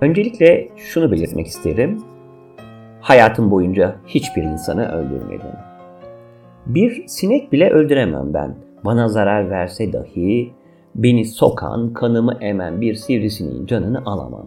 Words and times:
Öncelikle 0.00 0.68
şunu 0.76 1.12
belirtmek 1.12 1.46
isterim. 1.46 2.02
Hayatım 3.00 3.50
boyunca 3.50 3.96
hiçbir 4.06 4.42
insanı 4.42 4.92
öldürmedim. 4.92 5.52
Bir 6.66 7.06
sinek 7.06 7.52
bile 7.52 7.70
öldüremem 7.70 8.34
ben. 8.34 8.54
Bana 8.84 9.08
zarar 9.08 9.50
verse 9.50 9.92
dahi 9.92 10.52
beni 10.94 11.24
sokan, 11.24 11.92
kanımı 11.92 12.34
emen 12.40 12.80
bir 12.80 12.94
sivrisineğin 12.94 13.66
canını 13.66 14.02
alamam. 14.06 14.46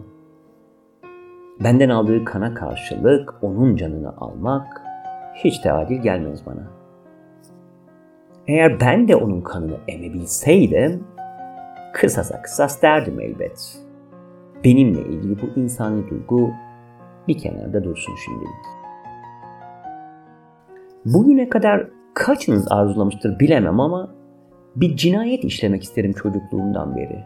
Benden 1.64 1.88
aldığı 1.88 2.24
kana 2.24 2.54
karşılık 2.54 3.34
onun 3.42 3.76
canını 3.76 4.16
almak 4.16 4.82
hiç 5.34 5.64
de 5.64 5.72
adil 5.72 5.96
gelmez 5.96 6.46
bana. 6.46 6.70
Eğer 8.46 8.80
ben 8.80 9.08
de 9.08 9.16
onun 9.16 9.40
kanını 9.40 9.76
emebilseydim, 9.88 11.04
kısasa 11.92 12.42
kısas 12.42 12.82
derdim 12.82 13.20
elbet. 13.20 13.84
Benimle 14.64 15.00
ilgili 15.00 15.42
bu 15.42 15.60
insani 15.60 16.10
duygu 16.10 16.50
bir 17.28 17.38
kenarda 17.38 17.84
dursun 17.84 18.14
şimdilik. 18.24 18.64
Bugüne 21.04 21.48
kadar 21.48 21.86
kaçınız 22.14 22.72
arzulamıştır 22.72 23.38
bilemem 23.38 23.80
ama 23.80 24.14
bir 24.76 24.96
cinayet 24.96 25.44
işlemek 25.44 25.82
isterim 25.82 26.12
çocukluğumdan 26.12 26.96
beri. 26.96 27.24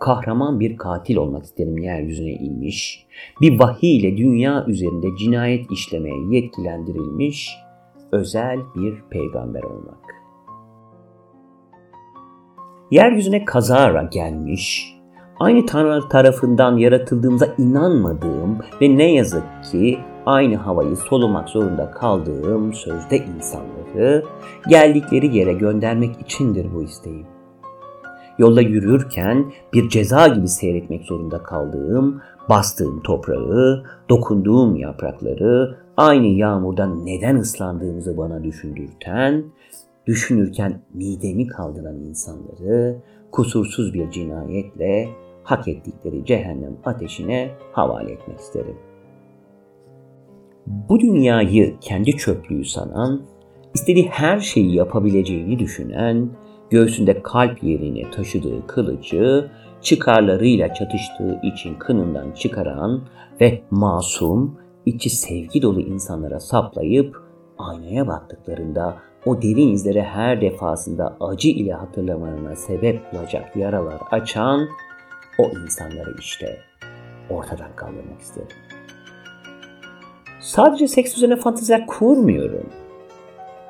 Kahraman 0.00 0.60
bir 0.60 0.76
katil 0.76 1.16
olmak 1.16 1.44
isterim 1.44 1.78
yeryüzüne 1.78 2.32
inmiş, 2.32 3.06
bir 3.40 3.58
vahiy 3.58 3.96
ile 3.96 4.16
dünya 4.16 4.64
üzerinde 4.66 5.06
cinayet 5.18 5.72
işlemeye 5.72 6.26
yetkilendirilmiş 6.30 7.56
özel 8.12 8.58
bir 8.76 9.02
peygamber 9.10 9.62
olmak. 9.62 9.98
Yeryüzüne 12.90 13.44
kazara 13.44 14.02
gelmiş, 14.02 14.97
aynı 15.40 15.66
Tanrı 15.66 16.08
tarafından 16.08 16.76
yaratıldığımıza 16.76 17.54
inanmadığım 17.58 18.58
ve 18.82 18.96
ne 18.96 19.12
yazık 19.12 19.44
ki 19.72 19.98
aynı 20.26 20.56
havayı 20.56 20.96
solumak 20.96 21.48
zorunda 21.48 21.90
kaldığım 21.90 22.72
sözde 22.72 23.16
insanları 23.16 24.24
geldikleri 24.68 25.36
yere 25.36 25.52
göndermek 25.52 26.20
içindir 26.20 26.66
bu 26.74 26.82
isteğim. 26.82 27.26
Yolda 28.38 28.60
yürürken 28.60 29.52
bir 29.72 29.88
ceza 29.88 30.28
gibi 30.28 30.48
seyretmek 30.48 31.04
zorunda 31.04 31.42
kaldığım, 31.42 32.20
bastığım 32.48 33.02
toprağı, 33.02 33.84
dokunduğum 34.10 34.76
yaprakları, 34.76 35.76
aynı 35.96 36.26
yağmurdan 36.26 37.06
neden 37.06 37.36
ıslandığımızı 37.36 38.16
bana 38.16 38.44
düşündürten, 38.44 39.44
düşünürken 40.06 40.80
midemi 40.94 41.46
kaldıran 41.46 41.96
insanları 41.96 42.96
kusursuz 43.32 43.94
bir 43.94 44.10
cinayetle 44.10 45.08
hak 45.48 45.68
ettikleri 45.68 46.24
cehennem 46.24 46.76
ateşine 46.84 47.50
havale 47.72 48.12
etmek 48.12 48.38
isterim. 48.38 48.76
Bu 50.66 51.00
dünyayı 51.00 51.76
kendi 51.80 52.12
çöplüğü 52.16 52.64
sanan, 52.64 53.22
istediği 53.74 54.08
her 54.08 54.40
şeyi 54.40 54.74
yapabileceğini 54.74 55.58
düşünen, 55.58 56.30
göğsünde 56.70 57.22
kalp 57.22 57.62
yerine 57.62 58.10
taşıdığı 58.10 58.66
kılıcı 58.66 59.50
çıkarlarıyla 59.80 60.74
çatıştığı 60.74 61.40
için 61.42 61.74
kınından 61.74 62.32
çıkaran 62.32 63.02
ve 63.40 63.62
masum, 63.70 64.58
içi 64.86 65.10
sevgi 65.10 65.62
dolu 65.62 65.80
insanlara 65.80 66.40
saplayıp 66.40 67.16
aynaya 67.58 68.06
baktıklarında 68.06 68.96
o 69.26 69.42
derin 69.42 69.72
izleri 69.72 70.02
her 70.02 70.40
defasında 70.40 71.16
acı 71.20 71.48
ile 71.48 71.72
hatırlamalarına 71.72 72.56
sebep 72.56 73.00
olacak 73.14 73.56
yaralar 73.56 74.00
açan 74.10 74.68
o 75.38 75.50
insanları 75.64 76.14
işte 76.18 76.58
ortadan 77.30 77.76
kaldırmak 77.76 78.20
isterim. 78.20 78.48
Sadece 80.40 80.88
seks 80.88 81.16
üzerine 81.16 81.36
fanteziler 81.36 81.86
kurmuyorum. 81.86 82.66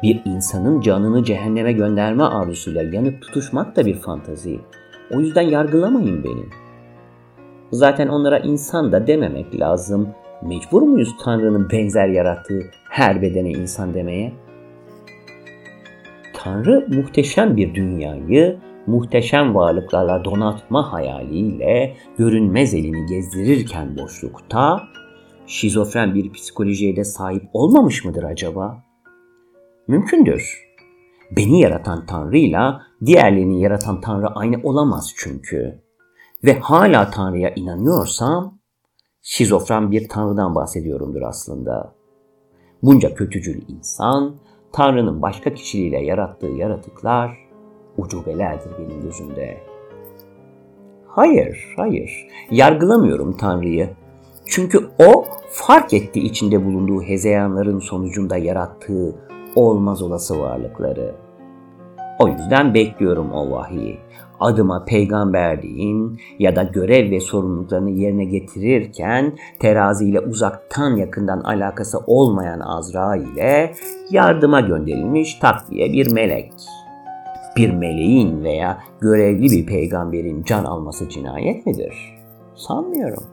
Bir 0.02 0.22
insanın 0.24 0.80
canını 0.80 1.24
cehenneme 1.24 1.72
gönderme 1.72 2.22
arzusuyla 2.22 2.82
yanıp 2.82 3.22
tutuşmak 3.22 3.76
da 3.76 3.86
bir 3.86 3.94
fantazi. 3.94 4.60
O 5.14 5.20
yüzden 5.20 5.42
yargılamayın 5.42 6.24
beni. 6.24 6.44
Zaten 7.72 8.08
onlara 8.08 8.38
insan 8.38 8.92
da 8.92 9.06
dememek 9.06 9.60
lazım. 9.60 10.08
Mecbur 10.42 10.82
muyuz 10.82 11.16
Tanrı'nın 11.24 11.70
benzer 11.70 12.08
yarattığı 12.08 12.62
her 12.90 13.22
bedene 13.22 13.50
insan 13.50 13.94
demeye? 13.94 14.32
Tanrı 16.34 16.86
muhteşem 16.88 17.56
bir 17.56 17.74
dünyayı 17.74 18.58
muhteşem 18.88 19.54
varlıklarla 19.54 20.24
donatma 20.24 20.92
hayaliyle 20.92 21.96
görünmez 22.18 22.74
elini 22.74 23.06
gezdirirken 23.06 23.98
boşlukta 23.98 24.80
şizofren 25.46 26.14
bir 26.14 26.32
psikolojiye 26.32 26.96
de 26.96 27.04
sahip 27.04 27.42
olmamış 27.52 28.04
mıdır 28.04 28.22
acaba? 28.22 28.84
Mümkündür. 29.88 30.68
Beni 31.36 31.60
yaratan 31.60 32.06
Tanrı'yla 32.06 32.82
diğerlerini 33.06 33.62
yaratan 33.62 34.00
Tanrı 34.00 34.26
aynı 34.26 34.60
olamaz 34.62 35.12
çünkü. 35.16 35.82
Ve 36.44 36.58
hala 36.58 37.10
Tanrı'ya 37.10 37.50
inanıyorsam 37.54 38.58
şizofren 39.22 39.90
bir 39.90 40.08
Tanrı'dan 40.08 40.54
bahsediyorumdur 40.54 41.22
aslında. 41.22 41.94
Bunca 42.82 43.14
kötücül 43.14 43.62
insan, 43.68 44.36
Tanrı'nın 44.72 45.22
başka 45.22 45.54
kişiliğiyle 45.54 45.98
yarattığı 46.04 46.46
yaratıklar 46.46 47.47
ucubelerdir 47.98 48.70
benim 48.78 49.02
gözümde. 49.02 49.56
Hayır, 51.06 51.74
hayır. 51.76 52.28
Yargılamıyorum 52.50 53.36
Tanrı'yı. 53.36 53.90
Çünkü 54.46 54.86
o 54.98 55.24
fark 55.50 55.94
etti 55.94 56.20
içinde 56.20 56.64
bulunduğu 56.64 57.02
hezeyanların 57.02 57.78
sonucunda 57.78 58.36
yarattığı 58.36 59.14
olmaz 59.54 60.02
olası 60.02 60.40
varlıkları. 60.40 61.14
O 62.18 62.28
yüzden 62.28 62.74
bekliyorum 62.74 63.32
o 63.32 63.50
vahiyi. 63.50 63.98
Adıma 64.40 64.84
peygamber 64.84 65.62
deyin 65.62 66.20
ya 66.38 66.56
da 66.56 66.62
görev 66.62 67.10
ve 67.10 67.20
sorumluluklarını 67.20 67.90
yerine 67.90 68.24
getirirken 68.24 69.36
teraziyle 69.58 70.20
uzaktan 70.20 70.96
yakından 70.96 71.40
alakası 71.40 71.98
olmayan 72.06 72.60
Azra 72.60 73.16
ile 73.16 73.74
yardıma 74.10 74.60
gönderilmiş 74.60 75.34
takviye 75.34 75.92
bir 75.92 76.12
melek. 76.12 76.52
Bir 77.56 77.70
meleğin 77.70 78.44
veya 78.44 78.78
görevli 79.00 79.50
bir 79.50 79.66
peygamberin 79.66 80.44
can 80.44 80.64
alması 80.64 81.08
cinayet 81.08 81.66
midir? 81.66 81.94
Sanmıyorum. 82.54 83.24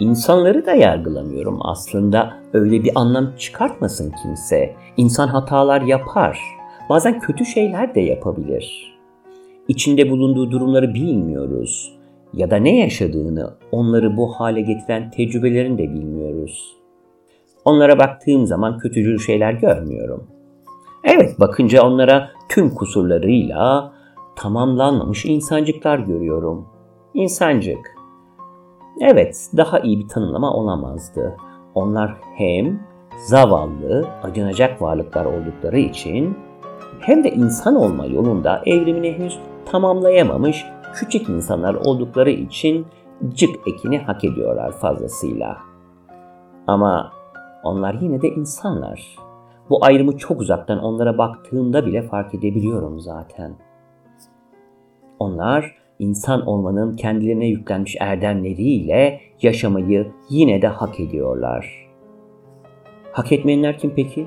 İnsanları 0.00 0.66
da 0.66 0.72
yargılamıyorum 0.72 1.58
aslında. 1.60 2.34
Öyle 2.52 2.84
bir 2.84 2.90
anlam 2.94 3.36
çıkartmasın 3.38 4.12
kimse. 4.22 4.74
İnsan 4.96 5.28
hatalar 5.28 5.80
yapar. 5.80 6.40
Bazen 6.88 7.20
kötü 7.20 7.44
şeyler 7.44 7.94
de 7.94 8.00
yapabilir. 8.00 8.96
İçinde 9.68 10.10
bulunduğu 10.10 10.50
durumları 10.50 10.94
bilmiyoruz. 10.94 11.98
Ya 12.32 12.50
da 12.50 12.56
ne 12.56 12.78
yaşadığını, 12.78 13.54
onları 13.72 14.16
bu 14.16 14.32
hale 14.32 14.60
getiren 14.60 15.10
tecrübelerini 15.10 15.78
de 15.78 15.82
bilmiyoruz. 15.82 16.76
Onlara 17.64 17.98
baktığım 17.98 18.46
zaman 18.46 18.78
kötücül 18.78 19.18
şeyler 19.18 19.52
görmüyorum. 19.52 20.26
Evet 21.04 21.40
bakınca 21.40 21.82
onlara 21.82 22.30
tüm 22.48 22.74
kusurlarıyla 22.74 23.92
tamamlanmamış 24.36 25.24
insancıklar 25.24 25.98
görüyorum. 25.98 26.66
İnsancık. 27.14 27.96
Evet, 29.00 29.50
daha 29.56 29.78
iyi 29.78 29.98
bir 29.98 30.08
tanımlama 30.08 30.52
olamazdı. 30.52 31.36
Onlar 31.74 32.14
hem 32.36 32.80
zavallı, 33.26 34.06
acınacak 34.22 34.82
varlıklar 34.82 35.24
oldukları 35.24 35.78
için 35.78 36.38
hem 37.00 37.24
de 37.24 37.30
insan 37.30 37.76
olma 37.76 38.06
yolunda 38.06 38.62
evrimini 38.66 39.12
henüz 39.12 39.38
tamamlayamamış 39.64 40.66
küçük 40.94 41.28
insanlar 41.28 41.74
oldukları 41.74 42.30
için 42.30 42.86
cık 43.34 43.68
ekini 43.68 43.98
hak 43.98 44.24
ediyorlar 44.24 44.72
fazlasıyla. 44.72 45.58
Ama 46.66 47.12
onlar 47.64 47.94
yine 47.94 48.22
de 48.22 48.28
insanlar. 48.28 49.21
Bu 49.72 49.84
ayrımı 49.84 50.18
çok 50.18 50.40
uzaktan 50.40 50.78
onlara 50.78 51.18
baktığımda 51.18 51.86
bile 51.86 52.02
fark 52.02 52.34
edebiliyorum 52.34 53.00
zaten. 53.00 53.52
Onlar 55.18 55.74
insan 55.98 56.46
olmanın 56.46 56.92
kendilerine 56.92 57.46
yüklenmiş 57.46 57.96
erdemleriyle 58.00 59.20
yaşamayı 59.42 60.12
yine 60.30 60.62
de 60.62 60.66
hak 60.66 61.00
ediyorlar. 61.00 61.88
Hak 63.12 63.32
etmeyenler 63.32 63.78
kim 63.78 63.92
peki? 63.96 64.26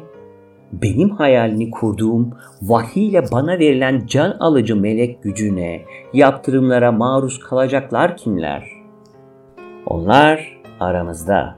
Benim 0.72 1.10
hayalini 1.10 1.72
kurduğum 1.72 2.34
vahiyle 2.62 3.24
bana 3.32 3.60
verilen 3.60 4.06
can 4.08 4.32
alıcı 4.40 4.76
melek 4.76 5.24
gücüne, 5.24 5.82
yaptırımlara 6.14 6.92
maruz 6.92 7.40
kalacaklar 7.40 8.18
kimler? 8.18 8.64
Onlar 9.86 10.62
aramızda. 10.80 11.56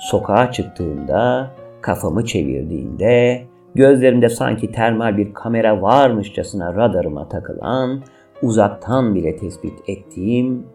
Sokağa 0.00 0.52
çıktığımda, 0.52 1.50
kafamı 1.84 2.24
çevirdiğimde, 2.24 3.46
gözlerimde 3.74 4.28
sanki 4.28 4.72
termal 4.72 5.16
bir 5.16 5.34
kamera 5.34 5.82
varmışçasına 5.82 6.74
radarıma 6.74 7.28
takılan 7.28 8.02
uzaktan 8.42 9.14
bile 9.14 9.36
tespit 9.36 9.88
ettiğim 9.88 10.66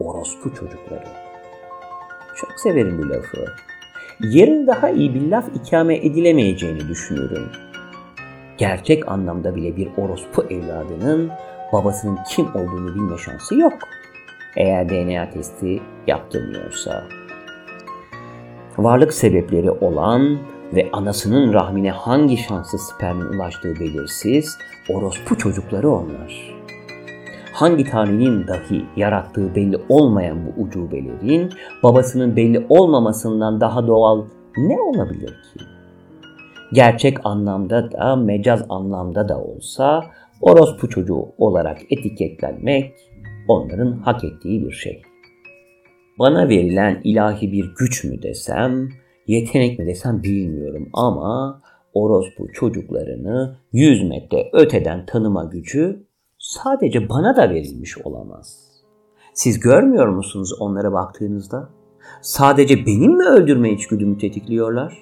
orospu 0.00 0.54
çocukları. 0.54 1.04
Çok 2.36 2.50
severim 2.56 2.98
bu 2.98 3.10
lafı. 3.10 3.44
Yerin 4.20 4.66
daha 4.66 4.90
iyi 4.90 5.14
bir 5.14 5.30
laf 5.30 5.44
ikame 5.56 5.96
edilemeyeceğini 5.96 6.88
düşünüyorum. 6.88 7.48
Gerçek 8.58 9.08
anlamda 9.08 9.56
bile 9.56 9.76
bir 9.76 9.88
orospu 9.96 10.42
evladının 10.50 11.30
babasının 11.72 12.18
kim 12.28 12.46
olduğunu 12.46 12.94
bilme 12.94 13.18
şansı 13.18 13.54
yok. 13.54 13.74
Eğer 14.56 14.88
DNA 14.88 15.30
testi 15.30 15.80
yaptırmıyorsa. 16.06 17.04
Varlık 18.78 19.14
sebepleri 19.14 19.70
olan 19.70 20.38
ve 20.74 20.88
anasının 20.92 21.52
rahmine 21.52 21.90
hangi 21.90 22.36
şanslı 22.36 22.78
spermin 22.78 23.24
ulaştığı 23.24 23.80
belirsiz 23.80 24.58
orospu 24.90 25.38
çocukları 25.38 25.90
onlar. 25.90 26.52
Hangi 27.52 27.84
tanrının 27.84 28.48
dahi 28.48 28.84
yarattığı 28.96 29.54
belli 29.54 29.76
olmayan 29.88 30.38
bu 30.46 30.62
ucubelerin 30.62 31.50
babasının 31.82 32.36
belli 32.36 32.66
olmamasından 32.68 33.60
daha 33.60 33.86
doğal 33.86 34.24
ne 34.56 34.80
olabilir 34.80 35.28
ki? 35.28 35.64
Gerçek 36.72 37.26
anlamda 37.26 37.92
da 37.92 38.16
mecaz 38.16 38.62
anlamda 38.68 39.28
da 39.28 39.40
olsa 39.40 40.04
orospu 40.40 40.88
çocuğu 40.88 41.28
olarak 41.38 41.78
etiketlenmek 41.90 42.94
onların 43.48 43.92
hak 43.92 44.24
ettiği 44.24 44.66
bir 44.66 44.72
şey. 44.72 45.02
Bana 46.18 46.48
verilen 46.48 47.00
ilahi 47.04 47.52
bir 47.52 47.74
güç 47.78 48.04
mü 48.04 48.22
desem, 48.22 48.88
yetenek 49.26 49.78
mi 49.78 49.86
desem 49.86 50.22
bilmiyorum 50.22 50.88
ama 50.92 51.60
orospu 51.94 52.52
çocuklarını 52.52 53.56
100 53.72 54.02
metre 54.02 54.50
öteden 54.52 55.06
tanıma 55.06 55.44
gücü 55.44 56.02
sadece 56.38 57.08
bana 57.08 57.36
da 57.36 57.50
verilmiş 57.50 57.98
olamaz. 57.98 58.72
Siz 59.34 59.60
görmüyor 59.60 60.08
musunuz 60.08 60.52
onlara 60.60 60.92
baktığınızda? 60.92 61.68
Sadece 62.22 62.86
benim 62.86 63.12
mi 63.16 63.24
öldürme 63.24 63.72
içgüdümü 63.72 64.18
tetikliyorlar? 64.18 64.98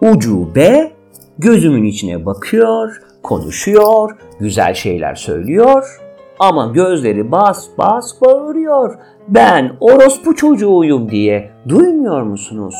Ucube 0.00 0.92
gözümün 1.38 1.84
içine 1.84 2.26
bakıyor, 2.26 3.02
konuşuyor, 3.22 4.16
güzel 4.40 4.74
şeyler 4.74 5.14
söylüyor 5.14 6.05
ama 6.38 6.66
gözleri 6.66 7.32
bas 7.32 7.66
bas 7.78 8.22
bağırıyor. 8.22 8.98
Ben 9.28 9.72
orospu 9.80 10.34
çocuğuyum 10.34 11.10
diye 11.10 11.50
duymuyor 11.68 12.22
musunuz? 12.22 12.74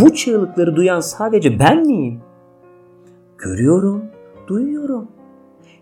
Bu 0.00 0.14
çığlıkları 0.14 0.76
duyan 0.76 1.00
sadece 1.00 1.58
ben 1.58 1.86
miyim? 1.86 2.20
Görüyorum, 3.38 4.04
duyuyorum. 4.48 5.08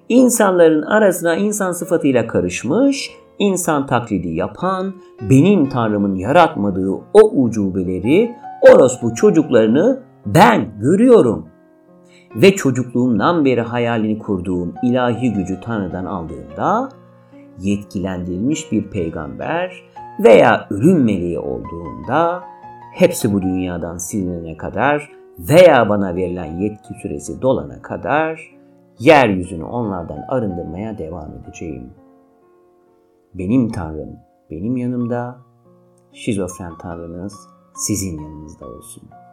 İnsanların 0.09 0.83
arasına 0.83 1.37
insan 1.37 1.73
sıfatıyla 1.73 2.27
karışmış, 2.27 3.11
insan 3.39 3.87
taklidi 3.87 4.29
yapan, 4.29 4.95
benim 5.31 5.69
Tanrım'ın 5.69 6.15
yaratmadığı 6.15 6.93
o 7.12 7.31
ucubeleri, 7.35 8.37
orospu 8.73 9.15
çocuklarını 9.15 10.03
ben 10.27 10.81
görüyorum. 10.81 11.49
Ve 12.37 12.57
çocukluğumdan 12.57 13.45
beri 13.45 13.61
hayalini 13.61 14.19
kurduğum 14.19 14.75
ilahi 14.83 15.33
gücü 15.33 15.61
Tanrı'dan 15.61 16.05
aldığımda, 16.05 16.89
yetkilendirilmiş 17.59 18.73
bir 18.73 18.91
peygamber 18.91 19.83
veya 20.25 20.67
ölüm 20.71 21.05
meleği 21.05 21.39
olduğunda, 21.39 22.45
hepsi 22.95 23.33
bu 23.33 23.43
dünyadan 23.43 23.99
silinene 23.99 24.57
kadar 24.57 25.13
veya 25.39 25.89
bana 25.89 26.15
verilen 26.15 26.59
yetki 26.59 26.95
süresi 27.03 27.43
dolana 27.43 27.83
kadar 27.83 28.59
yeryüzünü 28.99 29.65
onlardan 29.65 30.25
arındırmaya 30.29 30.99
devam 30.99 31.31
edeceğim. 31.35 31.91
Benim 33.35 33.69
Tanrım 33.69 34.17
benim 34.51 34.77
yanımda, 34.77 35.39
şizofren 36.13 36.79
Tanrınız 36.79 37.35
sizin 37.75 38.23
yanınızda 38.23 38.67
olsun.'' 38.67 39.28